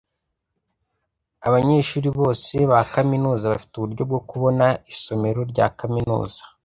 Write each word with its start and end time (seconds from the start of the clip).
Abanyeshuri 1.47 2.07
bose 2.19 2.55
ba 2.71 2.79
kaminuza 2.93 3.51
bafite 3.53 3.73
uburyo 3.75 4.03
bwo 4.09 4.19
kubona 4.29 4.65
isomero 4.93 5.41
rya 5.51 5.67
kaminuza. 5.79 6.41